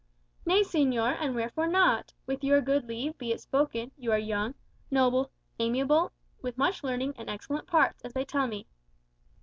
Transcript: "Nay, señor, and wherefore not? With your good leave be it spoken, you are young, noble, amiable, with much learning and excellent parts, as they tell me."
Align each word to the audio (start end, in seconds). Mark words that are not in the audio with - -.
"Nay, 0.47 0.63
señor, 0.63 1.15
and 1.19 1.35
wherefore 1.35 1.67
not? 1.67 2.11
With 2.25 2.43
your 2.43 2.59
good 2.59 2.87
leave 2.87 3.15
be 3.19 3.31
it 3.31 3.39
spoken, 3.39 3.91
you 3.95 4.11
are 4.11 4.17
young, 4.17 4.55
noble, 4.89 5.29
amiable, 5.59 6.11
with 6.41 6.57
much 6.57 6.83
learning 6.83 7.13
and 7.19 7.29
excellent 7.29 7.67
parts, 7.67 8.01
as 8.03 8.13
they 8.13 8.25
tell 8.25 8.47
me." 8.47 8.65